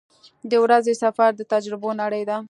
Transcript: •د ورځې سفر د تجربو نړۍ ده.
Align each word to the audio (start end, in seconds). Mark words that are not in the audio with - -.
•د 0.51 0.53
ورځې 0.63 0.93
سفر 1.03 1.29
د 1.35 1.41
تجربو 1.53 1.89
نړۍ 2.01 2.23
ده. 2.29 2.37